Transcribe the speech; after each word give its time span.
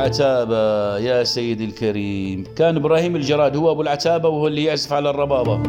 العتابة 0.00 0.98
يا 0.98 1.24
سيدي 1.24 1.64
الكريم. 1.64 2.44
كان 2.56 2.76
إبراهيم 2.76 3.16
الجراد 3.16 3.56
هو 3.56 3.70
أبو 3.70 3.82
العتابة 3.82 4.28
وهو 4.28 4.46
اللي 4.46 4.64
يعزف 4.64 4.92
على 4.92 5.10
الربابة. 5.10 5.62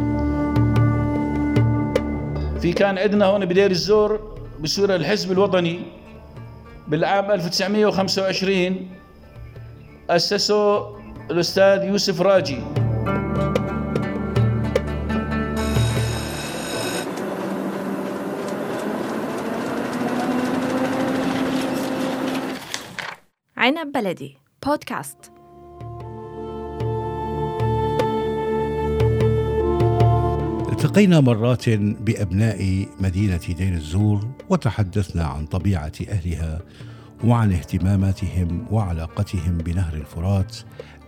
في 2.60 2.74
كان 2.74 2.98
عندنا 2.98 3.26
هون 3.26 3.46
بدير 3.46 3.72
الزور 3.72 4.20
بسورة 4.60 4.96
الحزب 4.96 5.32
الوطني 5.32 5.80
بالعام 6.88 7.32
1925 7.32 8.90
أسسه 10.10 10.88
الأستاذ 11.32 11.84
يوسف 11.84 12.22
راجي. 12.22 12.60
عنب 23.62 23.92
بلدي. 23.92 24.38
بودكاست. 24.66 25.18
التقينا 30.72 31.20
مرات 31.20 31.70
بأبناء 31.70 32.86
مدينة 33.00 33.40
دير 33.58 33.74
الزور 33.74 34.28
وتحدثنا 34.50 35.24
عن 35.24 35.46
طبيعة 35.46 35.92
أهلها 36.10 36.62
وعن 37.24 37.52
اهتماماتهم 37.52 38.66
وعلاقتهم 38.72 39.58
بنهر 39.58 39.94
الفرات 39.94 40.58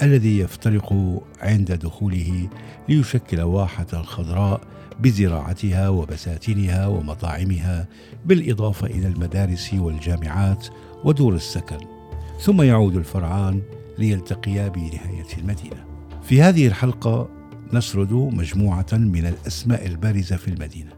الذي 0.02 0.40
يفترق 0.40 1.22
عند 1.42 1.72
دخوله 1.72 2.50
ليشكل 2.90 3.42
واحة 3.42 4.02
خضراء 4.04 4.62
بزراعتها 5.00 5.90
وبساتينها 5.90 6.88
ومطاعمها 6.88 7.88
بالإضافة 8.26 8.88
إلى 8.88 9.08
المدارس 9.08 9.74
والجامعات 9.74 10.68
ودور 11.04 11.36
السكن. 11.36 11.93
ثم 12.40 12.62
يعود 12.62 12.96
الفرعان 12.96 13.62
ليلتقيا 13.98 14.68
بنهاية 14.68 15.38
المدينة. 15.38 15.86
في 16.24 16.42
هذه 16.42 16.68
الحلقة 16.68 17.30
نسرد 17.74 18.14
مجموعة 18.14 18.86
من 18.92 19.26
الأسماء 19.26 19.88
البارزة 19.88 20.36
في 20.38 20.48
المدينة. 20.48 20.92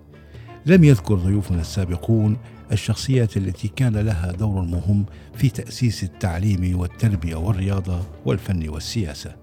لم 0.66 0.84
يذكر 0.84 1.16
ضيوفنا 1.16 1.62
السابقون 1.62 2.38
الشخصيات 2.72 3.38
التي 3.38 3.68
كان 3.68 3.98
لها 3.98 4.32
دور 4.32 4.62
مهم 4.62 5.06
في 5.36 5.50
تأسيس 5.50 6.04
التعليم 6.04 6.80
والتربية 6.80 7.36
والرياضة 7.36 8.02
والفن 8.26 8.70
والسياسة. 8.70 9.36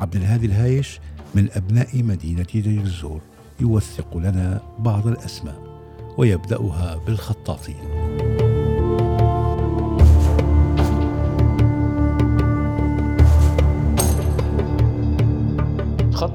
عبد 0.00 0.16
الهادي 0.16 0.46
الهايش 0.46 1.00
من 1.34 1.48
أبناء 1.52 2.02
مدينة 2.02 2.46
دير 2.54 2.80
الزور 2.82 3.20
يوثق 3.60 4.16
لنا 4.16 4.60
بعض 4.78 5.06
الأسماء 5.06 5.80
ويبدأها 6.18 6.96
بالخطاطين. 7.06 8.09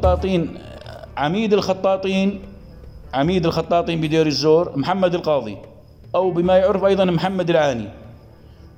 خطاطين 0.05 0.57
عميد 1.17 1.53
الخطاطين 1.53 2.39
عميد 3.13 3.45
الخطاطين 3.45 4.01
بدير 4.01 4.27
الزور 4.27 4.77
محمد 4.77 5.15
القاضي 5.15 5.57
أو 6.15 6.31
بما 6.31 6.57
يعرف 6.57 6.83
أيضا 6.83 7.05
محمد 7.05 7.49
العاني 7.49 7.87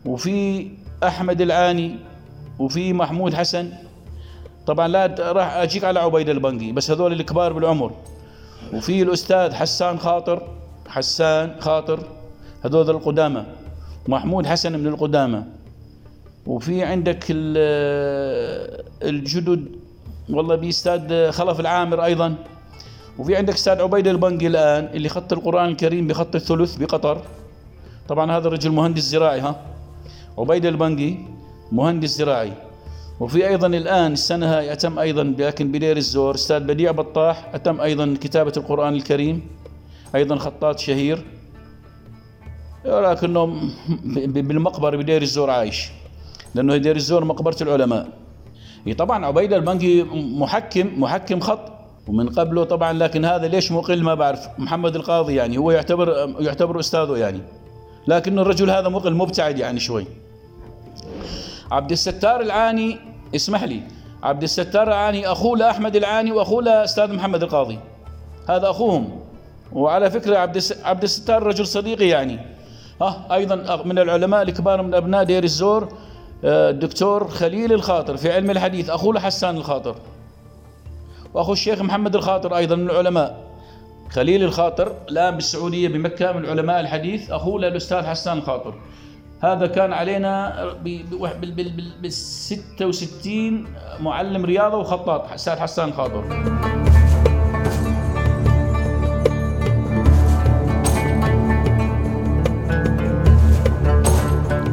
وفي 0.06 0.68
أحمد 1.04 1.42
العاني 1.42 1.96
وفي 2.60 2.94
محمود 2.94 3.34
حسن. 3.34 3.72
طبعا 4.68 4.88
لا 4.88 5.16
راح 5.20 5.56
أجيك 5.56 5.84
على 5.84 6.00
عبيد 6.00 6.30
البنقي 6.30 6.72
بس 6.72 6.92
هذول 6.92 7.14
الكبار 7.14 7.54
بالعمر. 7.54 7.92
وفي 8.74 9.02
الأستاذ 9.02 9.54
حسان 9.54 10.00
خاطر 10.00 10.48
حسان 10.88 11.56
خاطر 11.60 12.00
هذول 12.66 12.90
القدامى. 12.90 13.44
محمود 14.08 14.46
حسن 14.46 14.80
من 14.80 14.88
القدامى. 14.88 15.44
وفي 16.46 16.84
عندك 16.84 17.26
الجدد 19.04 19.66
والله 20.30 20.56
بيستاذ 20.56 21.32
خلف 21.32 21.60
العامر 21.60 22.04
أيضا. 22.04 22.36
وفي 23.18 23.36
عندك 23.36 23.54
أستاذ 23.54 23.82
عبيد 23.82 24.08
البنقي 24.08 24.48
الآن 24.48 24.86
اللي 24.86 25.10
خط 25.10 25.34
القرآن 25.34 25.70
الكريم 25.70 26.08
بخط 26.08 26.36
الثلث 26.36 26.76
بقطر. 26.76 27.22
طبعا 28.08 28.32
هذا 28.32 28.48
الرجل 28.48 28.72
مهندس 28.72 29.02
زراعي 29.04 29.40
ها؟ 29.40 29.62
عبيد 30.38 30.66
البنقي 30.66 31.16
مهندس 31.72 32.10
زراعي. 32.10 32.54
وفي 33.20 33.48
أيضا 33.48 33.68
الآن 33.68 34.14
السنة 34.14 34.58
هاي 34.58 34.74
أتم 34.74 35.00
أيضا 35.00 35.24
لكن 35.24 35.72
بدير 35.72 35.98
الزور 35.98 36.36
أستاذ 36.36 36.60
بديع 36.60 36.92
بطاح 36.92 37.50
أتم 37.54 37.82
أيضا 37.82 38.18
كتابة 38.22 38.54
القرآن 38.58 38.94
الكريم. 38.94 39.48
أيضا 40.16 40.36
خطاط 40.36 40.80
شهير. 40.80 41.26
ولكنه 42.86 43.72
بالمقبرة 44.28 44.98
بدير 44.98 45.22
الزور 45.22 45.50
عايش 45.50 45.90
لأنه 46.56 46.78
دير 46.78 46.96
الزور 46.96 47.26
مقبرة 47.26 47.58
العلماء. 47.62 48.27
طبعا 48.94 49.26
عبيد 49.26 49.54
البنقي 49.54 50.04
محكم 50.14 51.02
محكم 51.02 51.40
خط. 51.40 51.72
ومن 52.08 52.30
قبله 52.30 52.64
طبعا 52.64 52.94
لكن 52.94 53.26
هذا 53.26 53.48
ليش 53.48 53.72
مقل 53.72 54.04
ما 54.04 54.14
بعرف. 54.14 54.48
محمد 54.58 54.96
القاضي 54.96 55.36
يعني 55.36 55.58
هو 55.58 55.72
يعتبر 55.72 56.36
يعتبر 56.40 56.80
أستاذه 56.80 57.18
يعني. 57.18 57.42
لكن 58.08 58.40
الرجل 58.40 58.70
هذا 58.70 58.90
مقل 58.90 59.14
مبتعد 59.14 59.60
يعني 59.60 59.80
شوي. 59.80 60.06
عبد 61.72 61.92
الستار 61.92 62.42
العاني 62.42 62.98
اسمح 63.36 63.64
لي. 63.64 63.82
عبد 64.24 64.44
الستار 64.44 64.88
العاني 64.88 65.28
أخوه 65.28 65.58
لأحمد 65.58 65.96
العاني 65.96 66.32
وأخوه 66.32 66.64
لأستاذ 66.64 67.14
محمد 67.14 67.44
القاضي. 67.44 67.80
هذا 68.50 68.70
أخوهم. 68.70 69.20
وعلى 69.74 70.12
فكرة 70.12 70.38
عبد 70.38 70.64
عبد 70.84 71.04
الستار 71.04 71.44
رجل 71.44 71.68
صديقي 71.68 72.08
يعني. 72.08 72.40
ها 73.02 73.28
أيضا 73.32 73.84
من 73.86 74.00
العلماء 74.00 74.42
الكبار 74.42 74.82
من 74.82 74.94
أبناء 74.94 75.24
دير 75.24 75.44
الزور. 75.44 75.90
الدكتور 76.44 77.28
خليل 77.28 77.74
الخاطر 77.74 78.18
في 78.18 78.32
علم 78.32 78.52
الحديث 78.52 78.90
أخوه 78.90 79.14
لحسان 79.14 79.58
الخاطر. 79.58 79.96
وأخو 81.34 81.54
الشيخ 81.54 81.82
محمد 81.82 82.16
الخاطر 82.16 82.58
أيضا 82.58 82.76
من 82.76 82.90
العلماء. 82.90 83.48
خليل 84.10 84.44
الخاطر 84.44 84.94
الآن 85.10 85.36
بالسعودية 85.36 85.88
بمكة 85.88 86.32
من 86.32 86.46
علماء 86.46 86.80
الحديث 86.80 87.32
أخوه 87.32 87.60
للأستاذ 87.60 88.06
حسان 88.06 88.38
الخاطر. 88.38 88.74
هذا 89.40 89.68
كان 89.68 89.94
علينا 89.94 90.66
بال 90.84 92.12
66 92.12 93.68
معلم 94.00 94.46
رياضة 94.46 94.78
وخطاط 94.78 95.32
أستاذ 95.32 95.56
حسان 95.56 95.90
الخاطر. 95.90 96.24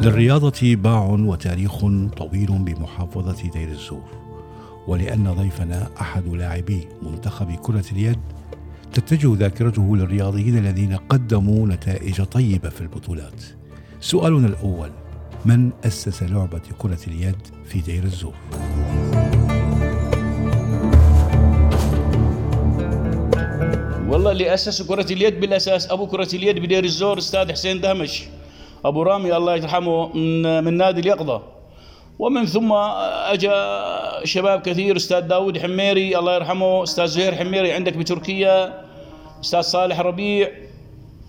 للرياضة 0.04 0.75
باع 0.75 1.04
وتاريخ 1.04 1.78
طويل 2.16 2.47
بمحافظة 2.47 3.50
دير 3.50 3.69
الزور. 3.69 4.10
ولأن 4.87 5.32
ضيفنا 5.32 5.88
أحد 6.00 6.28
لاعبي 6.28 6.88
منتخب 7.03 7.53
كرة 7.53 7.84
اليد 7.92 8.19
تتجه 8.92 9.37
ذاكرته 9.37 9.97
للرياضيين 9.97 10.59
الذين 10.59 10.97
قدموا 10.97 11.66
نتائج 11.66 12.22
طيبة 12.22 12.69
في 12.69 12.81
البطولات. 12.81 13.42
سؤالنا 14.00 14.47
الأول 14.47 14.91
من 15.44 15.70
أسس 15.84 16.22
لعبة 16.22 16.62
كرة 16.78 17.00
اليد 17.06 17.36
في 17.65 17.81
دير 17.81 18.04
الزور؟ 18.04 18.34
والله 24.09 24.32
اللي 24.32 24.54
أسس 24.54 24.82
كرة 24.82 25.12
اليد 25.12 25.41
بالأساس 25.41 25.91
أبو 25.91 26.06
كرة 26.06 26.28
اليد 26.34 26.59
بدير 26.59 26.84
الزور 26.84 27.19
أستاذ 27.19 27.53
حسين 27.53 27.81
دهمش. 27.81 28.25
أبو 28.84 29.03
رامي 29.03 29.37
الله 29.37 29.56
يرحمه 29.56 30.17
من, 30.17 30.65
من 30.65 30.77
نادي 30.77 31.00
اليقظة. 31.00 31.43
ومن 32.19 32.47
ثم 32.47 32.72
أجا 33.33 33.55
شباب 34.25 34.61
كثير 34.61 34.97
أستاذ 34.97 35.21
داود 35.21 35.59
حميري 35.59 36.19
الله 36.19 36.34
يرحمه 36.34 36.83
أستاذ 36.83 37.06
زهير 37.06 37.34
حميري 37.34 37.72
عندك 37.72 37.97
بتركيا 37.97 38.84
أستاذ 39.41 39.61
صالح 39.61 40.00
ربيع 40.00 40.49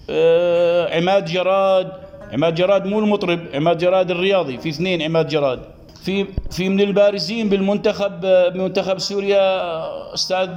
آه، 0.10 0.98
عماد 0.98 1.26
جراد. 1.26 1.92
عماد 2.34 2.56
جراد 2.56 2.86
مو 2.86 3.00
المطرب 3.00 3.40
عماد 3.54 3.78
جراد 3.78 4.12
الرياضي 4.12 4.58
في 4.58 4.70
اثنين 4.70 5.02
عماد 5.02 5.28
جراد. 5.28 5.60
في 6.04 6.26
في 6.52 6.70
من 6.70 6.82
البارزين 6.82 7.50
بالمنتخب 7.50 8.22
بمنتخب 8.54 9.00
سوريا 9.00 9.44
أستاذ 10.14 10.50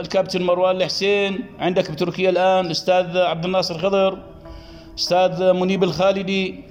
الكابتن 0.00 0.42
مروان 0.42 0.76
الحسين 0.76 1.44
عندك 1.58 1.90
بتركيا 1.90 2.30
الآن 2.30 2.70
أستاذ 2.70 3.18
عبد 3.18 3.44
الناصر 3.44 3.78
خضر. 3.78 4.18
أستاذ 5.00 5.52
منيب 5.52 5.84
الخالدي 5.84 6.64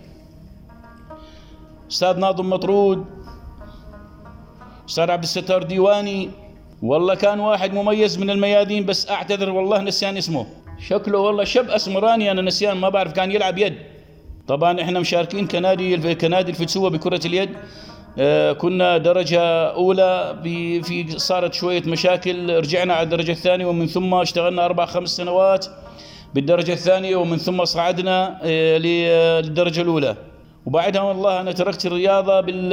أستاذ 1.92 2.20
ناظم 2.20 2.50
مطرود 2.50 3.06
أستاذ 4.90 5.12
عبد 5.12 5.24
الستار 5.24 5.64
ديواني. 5.64 6.30
والله 6.82 7.16
كان 7.16 7.40
واحد 7.40 7.74
مميز 7.74 8.20
من 8.20 8.30
الميادين 8.30 8.86
بس 8.86 9.10
أعتذر 9.10 9.50
والله 9.50 9.82
نسيان 9.82 10.18
اسمه. 10.18 10.46
شكله 10.88 11.18
والله 11.18 11.44
شب 11.44 11.70
أسمراني 11.70 12.32
أنا 12.32 12.42
نسيان 12.42 12.78
ما 12.78 12.90
بعرف 12.90 13.12
كان 13.12 13.32
يلعب 13.32 13.58
يد. 13.58 13.76
طبعا 14.48 14.82
إحنا 14.82 15.00
مشاركين 15.00 15.48
كنادي 15.48 16.16
كنادي 16.16 16.52
الفتسوة 16.52 16.90
بكرة 16.90 17.28
اليد. 17.28 17.50
آه، 18.20 18.54
كنا 18.54 18.98
درجة 18.98 19.42
أولى 19.70 20.40
في 20.84 21.18
صارت 21.18 21.54
شوية 21.54 21.84
مشاكل 21.86 22.56
رجعنا 22.58 22.94
على 22.94 23.04
الدرجة 23.04 23.32
الثانية 23.32 23.66
ومن 23.66 23.88
ثم 23.88 24.14
اشتغلنا 24.14 24.66
أربع 24.66 24.86
خمس 24.86 25.10
سنوات. 25.10 25.66
بالدرجة 26.34 26.74
الثانية 26.74 27.16
ومن 27.16 27.38
ثم 27.38 27.66
صعدنا 27.66 28.40
آه، 28.44 28.78
للدرجة 28.78 29.82
الأولى. 29.82 30.16
وبعدها 30.66 31.02
والله 31.02 31.42
أنا 31.42 31.52
تركت 31.52 31.86
الرياضة 31.86 32.42
بال 32.42 32.70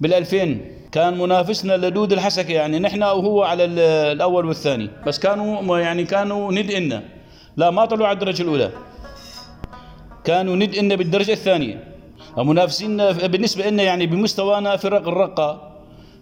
بال 0.00 0.14
2000 0.14 0.60
كان 0.92 1.18
منافسنا 1.18 1.76
لدود 1.76 2.12
الحسكه 2.12 2.52
يعني 2.52 2.78
نحن 2.78 3.02
وهو 3.02 3.42
على 3.42 3.64
ال- 3.64 3.78
الأول 4.16 4.46
والثاني. 4.46 4.90
بس 5.06 5.18
كانوا 5.18 5.78
يعني 5.78 6.04
كانوا 6.04 6.52
ند 6.52 6.70
إنا 6.70 7.02
لا 7.56 7.70
ما 7.70 7.84
طلعوا 7.84 8.06
على 8.06 8.14
الدرجة 8.14 8.42
الأولى. 8.42 8.70
كانوا 10.24 10.56
ند 10.56 10.74
إنا 10.74 10.94
بالدرجة 10.94 11.32
الثانية. 11.32 11.84
منافسين 12.36 12.96
بالنسبة 13.12 13.66
لنا 13.70 13.82
يعني 13.82 14.06
بمستوانا 14.06 14.76
فرق 14.76 15.08
الرقة 15.08 15.72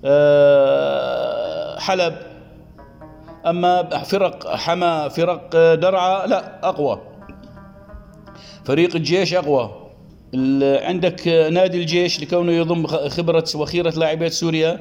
آه، 0.05 1.79
حلب. 1.79 2.15
أما 3.47 3.89
فرق 4.05 4.55
حما 4.57 5.09
فرق 5.09 5.51
درعا 5.75 6.27
لا 6.27 6.69
أقوى. 6.69 7.01
فريق 8.65 8.97
الجيش 8.97 9.35
أقوى. 9.35 9.71
ال- 10.35 10.85
عندك 10.85 11.29
نادي 11.29 11.79
الجيش 11.81 12.21
لكونه 12.21 12.53
يضم 12.53 12.87
خ- 12.87 13.07
خبرة 13.09 13.45
وخيرة 13.55 13.91
لاعبات 13.91 14.33
سوريا. 14.33 14.81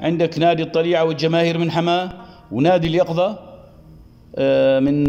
عندك 0.00 0.38
نادي 0.38 0.62
الطليعة 0.62 1.04
والجماهير 1.04 1.58
من 1.58 1.70
حماه 1.70 2.10
ونادي 2.52 2.86
اليقظة 2.88 3.38
آه، 4.36 4.80
من 4.80 5.04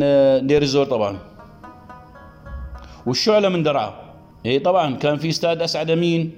دير 0.47 0.61
الزور 0.61 0.85
طبعا. 0.85 1.17
والشعلة 3.05 3.49
من 3.49 3.63
درعا. 3.63 3.93
إي 4.45 4.59
طبعا 4.59 4.95
كان 4.95 5.17
في 5.17 5.29
استاد 5.29 5.61
أسعد 5.61 5.89
أمين 5.89 6.31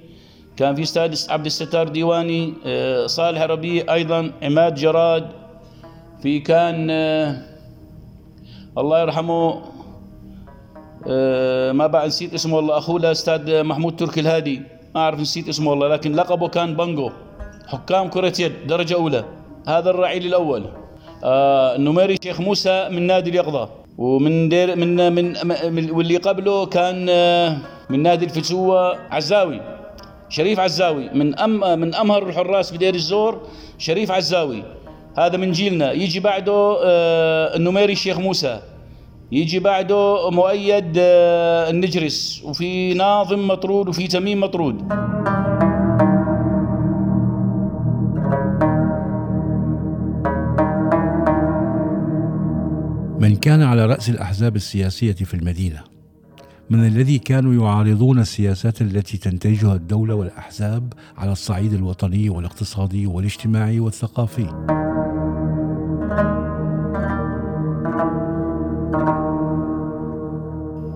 كان 0.58 0.76
في 0.76 0.82
استاد 0.82 1.16
عبد 1.30 1.46
الستار 1.46 1.88
ديواني 1.88 2.54
آه، 2.66 3.08
صالح 3.08 3.42
ربيع 3.42 3.94
أيضا 3.94 4.32
عماد 4.44 4.76
جراد 4.76 5.28
في 6.24 6.40
كان 6.40 6.88
آه، 6.92 7.36
الله 8.78 9.02
يرحمه 9.02 9.62
آه، 11.08 11.72
ما 11.72 11.88
بعد 11.88 12.08
نسيت 12.08 12.34
اسمه 12.34 12.56
والله. 12.56 12.78
أخوه 12.78 13.00
له 13.00 13.12
أستاذ 13.12 13.64
محمود 13.64 13.96
تركي 13.96 14.20
الهادي. 14.20 14.62
ما 14.96 15.02
أعرف 15.02 15.20
نسيت 15.20 15.50
اسمه 15.50 15.72
والله 15.72 15.88
لكن 15.88 16.16
لقبه 16.16 16.48
كان 16.48 16.76
بانجو. 16.76 17.10
حكام 17.68 18.08
كرة 18.08 18.42
يد 18.42 18.68
درجة 18.68 18.94
أولى. 18.94 19.24
هذا 19.68 19.90
الرعيل 19.90 20.26
الأول. 20.26 20.64
آه 21.24 21.76
النميري 21.76 22.16
شيخ 22.24 22.42
موسى 22.42 22.90
من 22.90 23.08
نادي 23.08 23.30
اليقظة. 23.30 23.70
ومن 23.98 24.50
دير 24.50 24.76
من 24.76 25.14
من, 25.14 25.92
واللي 25.92 26.18
قبله 26.18 26.66
كان 26.66 27.08
آه 27.10 27.58
من 27.90 28.04
نادي 28.04 28.26
الفسوة 28.26 28.96
عزاوي. 29.12 29.62
شريف 30.30 30.60
عزاوي. 30.60 31.10
من 31.10 31.40
أم 31.40 31.80
من 31.80 31.96
أمهر 31.96 32.24
الحراس 32.30 32.72
بدير 32.72 32.96
الزور 32.96 33.42
شريف 33.78 34.12
عزاوي. 34.12 34.64
هذا 35.18 35.38
من 35.38 35.52
جيلنا. 35.52 35.92
يجي 35.92 36.20
بعده 36.20 36.78
آه 36.84 37.56
النميري 37.56 37.94
الشيخ 37.94 38.20
موسى. 38.20 38.62
يجي 39.32 39.60
بعده 39.60 40.30
مؤيد 40.30 40.94
آه، 40.98 41.70
النجرس. 41.70 42.42
وفي 42.46 42.94
ناظم 42.94 43.48
مطرود 43.48 43.90
وفي 43.90 44.08
تميم 44.08 44.40
مطرود. 44.40 44.94
من 53.20 53.36
كان 53.36 53.62
على 53.62 53.86
رأس 53.86 54.10
الأحزاب 54.10 54.56
السياسية 54.56 55.14
في 55.14 55.34
المدينة 55.34 55.80
من 56.70 56.88
الذي 56.88 57.20
كانوا 57.20 57.54
يعارضون 57.54 58.20
السياسات 58.20 58.82
التي 58.82 59.18
تنتجها 59.18 59.76
الدولة 59.76 60.16
والأحزاب 60.16 60.94
على 61.18 61.32
الصعيد 61.32 61.74
الوطني 61.74 62.30
والاقتصادي 62.30 63.08
والاجتماعي 63.08 63.80
والثقافي. 63.80 64.83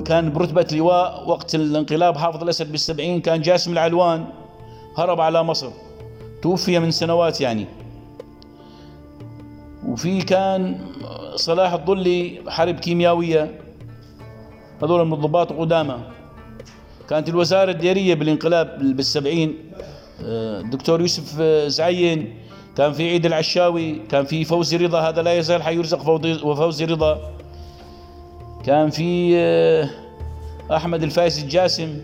كان 0.07 0.33
برتبة 0.33 0.67
لواء 0.71 1.29
وقت 1.29 1.55
الانقلاب 1.55 2.17
حافظ 2.17 2.43
الأسد 2.43 2.71
بالسبعين 2.71 3.21
كان 3.21 3.41
جاسم 3.41 3.71
العلوان 3.71 4.25
هرب 4.97 5.21
على 5.21 5.43
مصر. 5.43 5.69
توفي 6.41 6.79
من 6.79 6.91
سنوات 6.91 7.41
يعني. 7.41 7.65
وفي 9.87 10.21
كان 10.21 10.79
صلاح 11.35 11.73
الضلي 11.73 12.41
حرب 12.47 12.75
كيميائية. 12.79 13.59
هذول 14.83 15.05
من 15.07 15.13
الضباط 15.13 15.51
القدامى 15.51 15.97
كانت 17.09 17.29
الوزارة 17.29 17.71
الديرية 17.71 18.13
بالانقلاب 18.15 18.95
بالسبعين 18.95 19.55
آه، 20.25 20.59
الدكتور 20.61 21.01
يوسف 21.01 21.37
آه، 21.41 21.67
زعين 21.67 22.33
كان 22.77 22.93
في 22.93 23.09
عيد 23.09 23.25
العشاوي 23.25 23.95
كان 24.09 24.25
في 24.25 24.43
فوزي 24.45 24.77
رضا 24.77 24.99
هذا 24.99 25.21
لا 25.21 25.33
يزال 25.37 25.63
حيرزق 25.63 25.99
فوزي- 26.03 26.85
رضا. 26.85 27.31
كان 28.67 28.89
في 28.89 29.31
آه، 29.37 29.89
أحمد 30.75 31.03
الفايز 31.03 31.39
الجاسم 31.39 32.01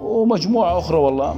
ومجموعة 0.00 0.78
أخرى 0.78 0.96
والله. 0.98 1.36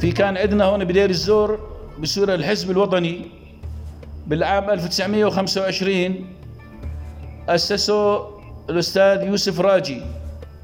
في 0.00 0.12
كان 0.12 0.36
عندنا 0.36 0.64
هون 0.64 0.84
بدير 0.84 1.10
الزور 1.10 1.58
بسوريا 1.98 2.34
الحزب 2.34 2.70
الوطني 2.70 3.26
بالعام 4.26 4.70
1925 4.70 6.26
أسسه 7.48 8.26
الأستاذ 8.70 9.22
يوسف 9.22 9.60
راجي. 9.60 10.02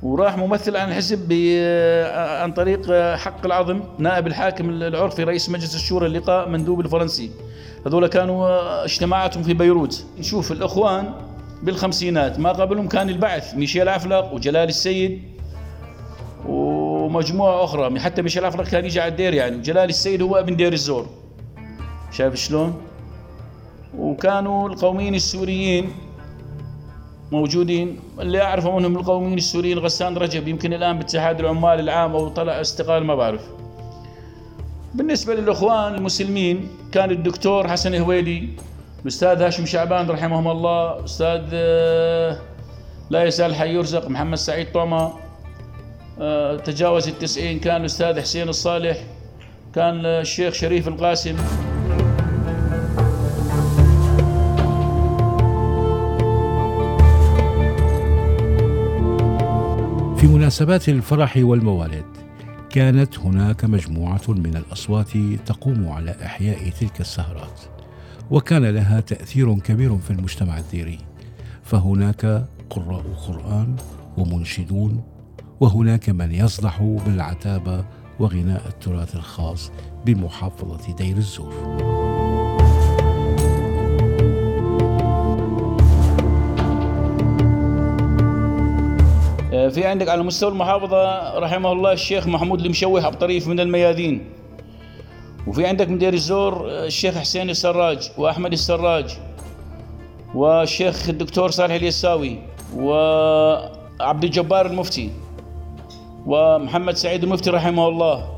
وراح 0.03 0.39
ممثل 0.39 0.77
عن 0.77 0.89
الحزب 0.89 1.29
ب- 1.29 2.43
عن 2.43 2.53
طريق 2.53 2.93
حق 3.15 3.47
العظم 3.47 3.81
نائب 3.99 4.27
الحاكم 4.27 4.71
العرفي 4.71 5.25
رئيس 5.25 5.51
مجلس 5.51 5.75
الشورى 5.75 6.07
اللقاء 6.07 6.49
مندوب 6.49 6.81
الفرنسي. 6.81 7.31
هذول 7.87 8.07
كانوا 8.07 8.85
اجتماعاتهم 8.85 9.43
في 9.43 9.55
بيروت. 9.55 10.05
نشوف 10.19 10.53
الإخوان 10.53 11.15
بالخمسينات. 11.63 12.39
ما 12.39 12.53
قبلهم 12.53 12.89
كان 12.89 13.09
البعث 13.09 13.55
ميشيل 13.55 13.89
عفلق 13.89 14.33
وجلال 14.33 14.69
السيد 14.69 15.23
ومجموعة 16.47 17.65
أخرى. 17.65 18.01
حتى 18.01 18.23
ميشيل 18.23 18.45
عفلق 18.45 18.65
كان 18.65 18.85
يجي 18.85 19.01
على 19.01 19.11
الدير 19.11 19.35
يعني. 19.35 19.57
وجلال 19.57 19.89
السيد 19.89 20.23
هو 20.23 20.37
ابن 20.37 20.57
دير 20.57 20.73
الزور. 20.73 21.07
شايف 22.13 22.35
شلون؟ 22.35 22.83
وكانوا 23.99 24.69
القوميين 24.69 25.15
السوريين 25.15 25.93
موجودين. 27.33 28.01
اللي 28.21 28.43
أعرفه 28.43 28.79
منهم 28.79 28.97
القوميين 28.97 29.39
السوريين 29.39 29.79
غسان 29.79 30.17
رجب 30.17 30.49
يمكن 30.49 30.73
الآن 30.73 30.99
باتحاد 30.99 31.41
العمال 31.41 31.81
العام 31.81 32.13
أو 32.13 32.29
طلع 32.29 32.61
استقال 32.61 33.05
ما 33.05 33.15
بعرف. 33.15 33.41
بالنسبة 34.95 35.35
للإخوان 35.35 35.95
المسلمين 35.95 36.69
كان 36.93 37.11
الدكتور 37.11 37.69
حسن 37.69 37.95
هويدي 37.95 38.49
الاستاذ 39.03 39.43
هاشم 39.43 39.67
شعبان 39.67 40.11
رحمهم 40.11 40.49
الله 40.49 41.05
أستاذ 41.05 41.43
آه، 41.53 42.39
لا 43.11 43.25
يزال 43.25 43.55
حي 43.55 43.75
يرزق 43.75 44.09
محمد 44.09 44.39
سعيد 44.39 44.73
طوما 44.73 45.13
آه، 46.21 46.57
تجاوز 46.57 47.09
التسعين 47.09 47.61
كان 47.61 47.81
الاستاذ 47.81 48.21
حسين 48.21 48.49
الصالح 48.49 49.05
كان 49.75 50.07
الشيخ 50.07 50.55
شريف 50.55 50.89
القاسم. 50.89 51.37
في 60.27 60.33
مناسبات 60.33 60.89
الفرح 60.89 61.37
والموالد 61.37 62.05
كانت 62.71 63.19
هناك 63.19 63.65
مجموعة 63.65 64.21
من 64.29 64.57
الأصوات 64.57 65.09
تقوم 65.47 65.89
على 65.89 66.17
إحياء 66.25 66.71
تلك 66.71 67.01
السهرات 67.01 67.61
وكان 68.31 68.65
لها 68.65 69.01
تأثير 69.01 69.59
كبير 69.59 69.99
في 69.99 70.11
المجتمع 70.11 70.59
الديري. 70.59 70.99
فهناك 71.63 72.47
قراء 72.71 73.03
قرآن 73.27 73.77
ومنشدون 74.17 75.03
وهناك 75.61 76.11
من 76.11 76.33
يصدح 76.33 76.83
بالعتابة 77.07 77.85
وغناء 78.19 78.63
التراث 78.69 79.17
الخاص 79.17 79.71
بمحافظة 80.07 80.97
دير 80.97 81.17
الزور. 81.17 82.06
في 89.71 89.85
عندك 89.87 90.09
على 90.09 90.23
مستوى 90.23 90.51
المحافظة 90.51 91.39
رحمه 91.39 91.73
الله 91.73 91.93
الشيخ 91.93 92.27
محمود 92.27 92.65
المشوح 92.65 93.05
أبو 93.05 93.17
طريف 93.17 93.49
من 93.49 93.61
الميادين. 93.61 94.31
وفي 95.47 95.67
عندك 95.67 95.89
من 95.89 95.99
دير 95.99 96.15
الزور 96.15 96.71
آه، 96.71 96.87
الشيخ 96.87 97.15
حسين 97.15 97.51
السراج 97.51 98.11
وأحمد 98.19 98.53
السراج 98.53 99.19
والشيخ 100.35 101.09
الدكتور 101.09 101.51
صالح 101.51 101.75
اليساوي 101.75 102.39
وعبد 102.77 104.25
الجبار 104.25 104.67
المفتي 104.67 105.11
ومحمد 106.27 106.95
سعيد 106.95 107.25
المفتي 107.25 107.51
رحمه 107.51 107.89
الله 107.89 108.33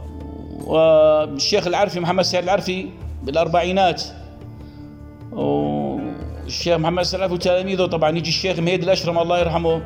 والشيخ 0.66 1.66
العرفي 1.66 2.00
محمد 2.00 2.24
سعيد 2.24 2.44
العرفي 2.44 2.86
بالأربعينات. 3.22 4.02
والشيخ 5.32 6.76
محمد 6.76 7.02
سعيد 7.02 7.14
العرفي 7.14 7.34
وتلاميذه 7.34 7.86
طبعا 7.86 8.10
يجي 8.10 8.30
الشيخ 8.30 8.58
مهيد 8.58 8.82
الأشرم 8.82 9.18
الله 9.18 9.38
يرحمه. 9.38 9.82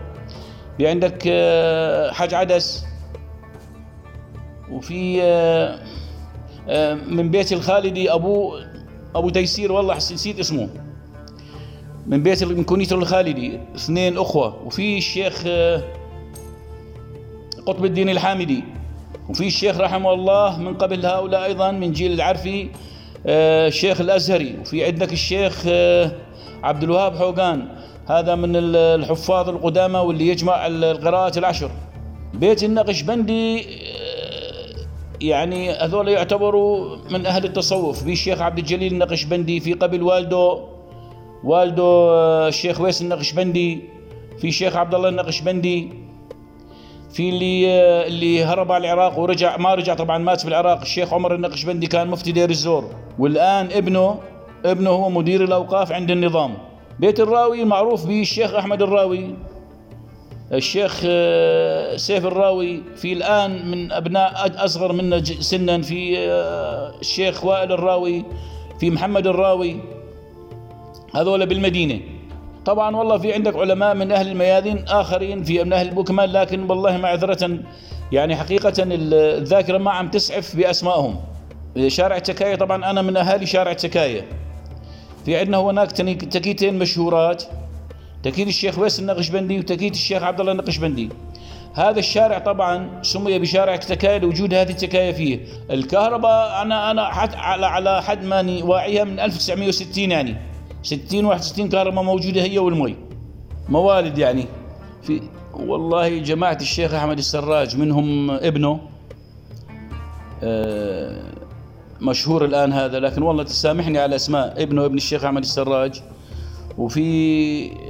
في 0.78 0.86
عندك 0.86 1.24
آه، 1.26 2.10
حاج 2.12 2.34
عدس. 2.34 2.84
وفي 4.70 5.22
آه، 5.22 5.78
آه، 6.68 6.94
من 6.94 7.30
بيت 7.30 7.52
الخالدي 7.52 8.12
أبو 8.12 8.58
أبو 9.14 9.30
تيسير 9.30 9.72
والله 9.72 9.96
نسيت 9.96 10.38
اسمه. 10.38 10.68
من 12.06 12.22
بيت 12.22 12.44
من 12.44 12.64
كنيسة 12.64 12.96
الخالدي 12.96 13.60
اثنين 13.76 14.18
أخوة. 14.18 14.62
وفي 14.64 14.98
الشيخ 14.98 15.44
قطب 17.66 17.84
الدين 17.84 18.08
الحامدي. 18.08 18.64
وفي 19.28 19.46
الشيخ 19.46 19.80
رحمه 19.80 20.12
الله 20.12 20.58
من 20.58 20.74
قبل 20.74 21.06
هؤلاء 21.06 21.44
أيضا 21.44 21.70
من 21.70 21.92
جيل 21.92 22.12
العرفي 22.12 22.68
الشيخ 23.26 24.00
الأزهري. 24.00 24.56
وفي 24.60 24.84
عندك 24.84 25.12
الشيخ 25.12 25.66
عبد 26.62 26.82
الوهاب 26.82 27.16
حوقان. 27.16 27.68
هذا 28.06 28.34
من 28.34 28.56
الحفاظ 28.56 29.48
القدامى 29.48 29.98
واللي 29.98 30.28
يجمع 30.28 30.66
القراءات 30.66 31.38
العشر. 31.38 31.70
بيت 32.34 32.64
النقشبندي 32.64 33.60
آه، 33.60 33.66
يعني 35.20 35.70
هذول 35.70 36.08
يعتبروا 36.08 36.96
من 37.10 37.26
أهل 37.26 37.44
التصوف. 37.44 38.04
في 38.04 38.12
الشيخ 38.12 38.40
عبد 38.40 38.58
الجليل 38.58 38.92
النقشبندي 38.92 39.60
في 39.60 39.72
قبل 39.72 40.02
والده 40.02 40.58
والده 41.44 42.48
الشيخ 42.48 42.80
ويس 42.80 43.02
النقشبندي 43.02 43.82
في 44.38 44.48
الشيخ 44.48 44.76
عبد 44.76 44.94
الله 44.94 45.08
النقشبندي 45.08 45.92
في 47.12 47.28
اللي 47.28 47.66
اللي 48.06 48.44
هرب 48.44 48.72
على 48.72 48.92
العراق 48.92 49.18
ورجع 49.18 49.56
ما 49.56 49.74
رجع 49.74 49.94
طبعا 49.94 50.18
مات 50.18 50.40
في 50.40 50.48
العراق. 50.48 50.80
الشيخ 50.80 51.12
عمر 51.14 51.34
النقشبندي 51.34 51.86
كان 51.86 52.08
مفتي 52.08 52.32
دير 52.32 52.50
الزور. 52.50 52.84
والآن 53.18 53.68
ابنه 53.72 54.18
ابنه 54.64 54.90
هو 54.90 55.10
مدير 55.10 55.44
الأوقاف 55.44 55.92
عند 55.92 56.10
النظام. 56.10 56.71
بيت 56.98 57.20
الراوي 57.20 57.64
معروف 57.64 58.06
به 58.06 58.20
الشيخ 58.20 58.54
أحمد 58.54 58.82
الراوي. 58.82 59.34
الشيخ 60.52 61.02
آه، 61.06 61.96
سيف 61.96 62.26
الراوي 62.26 62.82
في 62.96 63.12
الآن 63.12 63.70
من 63.70 63.92
أبناء 63.92 64.64
أصغر 64.64 64.92
منا 64.92 65.24
سنا 65.24 65.82
في 65.82 66.18
آه، 66.18 66.94
الشيخ 67.00 67.44
وائل 67.44 67.72
الراوي 67.72 68.24
في 68.80 68.90
محمد 68.90 69.26
الراوي. 69.26 69.76
هذول 71.14 71.46
بالمدينة. 71.46 72.00
طبعا 72.64 72.96
والله 72.96 73.18
في 73.18 73.32
عندك 73.32 73.56
علماء 73.56 73.94
من 73.94 74.12
أهل 74.12 74.28
الميادين 74.28 74.84
آخرين 74.88 75.44
في 75.44 75.64
من 75.64 75.72
أهل 75.72 75.88
البوكمان 75.88 76.28
لكن 76.32 76.70
والله 76.70 76.96
معذره 76.96 77.58
يعني 78.12 78.36
حقيقة 78.36 78.72
الذاكرة 78.78 79.78
ما 79.78 79.90
عم 79.90 80.10
تسعف 80.10 80.56
بأسمائهم. 80.56 81.16
شارع 81.86 82.18
تكاية 82.18 82.54
طبعا 82.54 82.90
أنا 82.90 83.02
من 83.02 83.16
أهالي 83.16 83.46
شارع 83.46 83.72
تكاية. 83.72 84.28
في 85.24 85.36
عندنا 85.36 85.56
هناك 85.56 85.92
تكيتين 85.92 86.78
مشهورات. 86.78 87.44
تكيت 88.22 88.48
الشيخ 88.48 88.78
ويس 88.78 89.00
النقشبندي 89.00 89.58
وتكيت 89.58 89.94
الشيخ 89.94 90.22
عبد 90.22 90.40
الله 90.40 90.52
النقشبندي. 90.52 91.08
هذا 91.74 91.98
الشارع 91.98 92.38
طبعا 92.38 93.02
سمي 93.02 93.38
بشارع 93.38 93.76
تكاية 93.76 94.18
لوجود 94.18 94.54
هذه 94.54 94.70
التكاية 94.70 95.12
فيه. 95.12 95.40
الكهرباء 95.70 96.62
أنا 96.62 96.90
أنا 96.90 97.04
حد 97.04 97.34
على 97.34 97.66
على 97.66 98.02
حد 98.02 98.24
ماني 98.24 98.62
واعيها 98.62 99.04
من 99.04 99.20
1960 99.20 100.10
يعني. 100.10 100.36
60 100.82 101.24
61 101.24 101.68
كهرباء 101.68 102.04
موجودة 102.04 102.42
هي 102.42 102.58
والمي. 102.58 102.96
موالد 103.68 104.18
يعني. 104.18 104.44
في 105.02 105.20
والله 105.54 106.18
جماعة 106.18 106.58
الشيخ 106.60 106.94
أحمد 106.94 107.18
السراج 107.18 107.76
منهم 107.76 108.30
ابنه. 108.30 108.80
آه، 110.42 111.22
مشهور 112.02 112.44
الآن 112.44 112.72
هذا 112.72 113.00
لكن 113.00 113.22
والله 113.22 113.42
تسامحني 113.42 113.98
على 113.98 114.16
أسماء 114.16 114.62
ابنه 114.62 114.84
ابن 114.84 114.96
الشيخ 114.96 115.24
أحمد 115.24 115.42
السراج. 115.42 116.02
وفي 116.78 117.06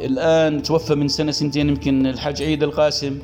الآن 0.07 0.62
توفى 0.62 0.95
من 0.95 1.09
سنة 1.09 1.31
سنتين 1.31 1.69
يمكن 1.69 2.07
الحاج 2.07 2.42
عيد 2.42 2.62
القاسم. 2.62 3.19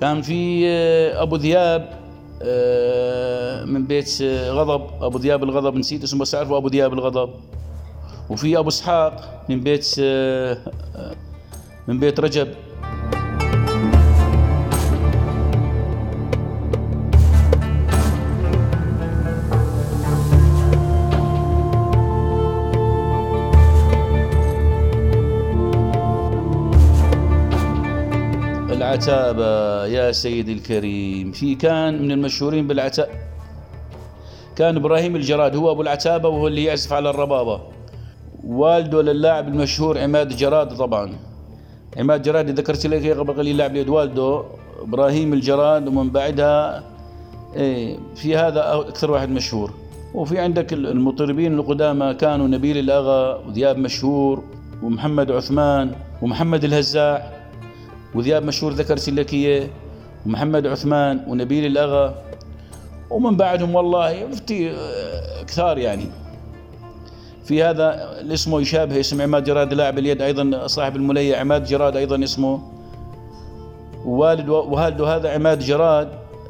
كان 0.00 0.22
في 0.22 0.64
آه، 0.68 1.22
أبو 1.22 1.36
ذياب 1.36 1.98
آه، 2.42 3.64
من 3.64 3.86
بيت 3.86 4.22
غضب. 4.48 5.02
أبو 5.02 5.18
ذياب 5.18 5.44
الغضب 5.44 5.76
نسيت 5.76 6.02
اسمه 6.02 6.20
بس 6.20 6.34
أعرفه 6.34 6.56
أبو 6.56 6.68
ذياب 6.68 6.92
الغضب. 6.92 7.30
وفي 8.30 8.58
أبو 8.58 8.68
إسحاق 8.68 9.44
من 9.48 9.60
بيت 9.60 9.94
آه، 9.98 10.58
من 11.88 12.00
بيت 12.00 12.20
رجب. 12.20 12.48
العتابة 28.94 29.86
يا 29.86 30.12
سيدي 30.12 30.52
الكريم. 30.52 31.32
في 31.32 31.54
كان 31.54 32.02
من 32.02 32.10
المشهورين 32.10 32.66
بالعتابة 32.66 33.10
كان 34.56 34.76
إبراهيم 34.76 35.16
الجراد 35.16 35.56
هو 35.56 35.70
أبو 35.70 35.82
العتابة 35.82 36.28
وهو 36.28 36.46
اللي 36.46 36.64
يعزف 36.64 36.92
على 36.92 37.10
الربابة. 37.10 37.60
والده 38.44 39.02
للاعب 39.02 39.48
المشهور 39.48 39.98
عماد 39.98 40.36
جراد 40.36 40.76
طبعا. 40.76 41.12
عماد 41.96 42.22
جراد 42.22 42.50
ذكرت 42.50 42.86
لك 42.86 43.18
قبل 43.18 43.32
قليل 43.32 43.56
لاعب 43.56 43.76
يد 43.76 43.88
والده 43.88 44.42
إبراهيم 44.82 45.32
الجراد 45.32 45.88
ومن 45.88 46.10
بعدها 46.10 46.82
إيه 47.56 47.98
في 48.16 48.36
هذا 48.36 48.74
أكثر 48.74 49.10
واحد 49.10 49.28
مشهور. 49.28 49.70
وفي 50.14 50.38
عندك 50.38 50.72
المطربين 50.72 51.54
القدامى 51.54 52.14
كانوا 52.14 52.48
نبيل 52.48 52.78
الأغا 52.78 53.36
وذياب 53.46 53.78
مشهور 53.78 54.42
ومحمد 54.82 55.30
عثمان 55.30 55.92
ومحمد 56.22 56.64
الهزاع 56.64 57.43
وذياب 58.14 58.44
مشهور 58.44 58.72
ذكرت 58.72 59.08
لك 59.08 59.34
إياه 59.34 59.68
ومحمد 60.26 60.66
عثمان 60.66 61.20
ونبيل 61.28 61.66
الأغا. 61.66 62.14
ومن 63.10 63.36
بعدهم 63.36 63.74
والله 63.74 64.26
مفتي 64.32 64.70
آه، 64.70 65.42
كثار 65.42 65.78
يعني. 65.78 66.06
في 67.44 67.62
هذا 67.62 68.14
اسمه 68.32 68.60
يشابه 68.60 69.00
اسم 69.00 69.22
عماد 69.22 69.44
جراد 69.44 69.74
لاعب 69.74 69.98
اليد 69.98 70.22
أيضا 70.22 70.66
صاحب 70.66 70.96
الملية 70.96 71.36
عماد 71.36 71.64
جراد 71.64 71.96
أيضا 71.96 72.24
اسمه. 72.24 72.60
ووالد 74.04 74.48
ووالده 74.48 75.16
هذا 75.16 75.30
عماد 75.30 75.58
جراد 75.58 76.08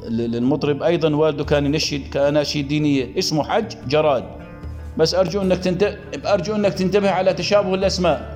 المطرب 0.09 0.83
أيضا 0.83 1.17
والده 1.17 1.45
كان 1.45 1.67
ينشد 1.67 2.03
كاناشيد 2.13 2.69
دينيه 2.69 3.19
اسمه 3.19 3.45
حج 3.45 3.75
جراد. 3.89 4.25
بس 4.99 5.15
أرجو 5.15 5.43
إنك 5.43 5.59
تنتبه 5.59 5.97
أرجو 6.27 6.55
إنك 6.55 6.75
تنتبه 6.75 7.11
على 7.11 7.35
تشابه 7.35 7.75
الأسماء. 7.75 8.34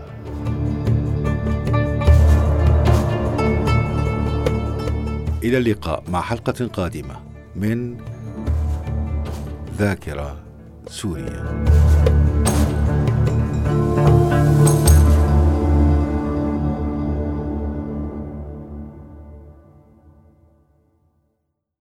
إلى 5.45 5.59
اللقاء 5.59 6.05
مع 6.09 6.21
حلقة 6.21 6.67
قادمة 6.67 7.21
من 7.57 7.97
ذاكرة 9.79 10.37
سوريا 10.89 11.65